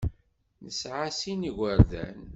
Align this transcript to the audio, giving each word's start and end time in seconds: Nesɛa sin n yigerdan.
Nesɛa 0.65 1.07
sin 1.19 1.37
n 1.39 1.45
yigerdan. 1.47 2.21